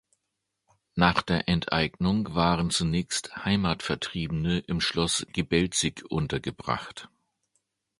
[0.95, 7.07] Nach der Enteignung waren zunächst Heimatvertriebene im Schloss Gebelzig untergebracht.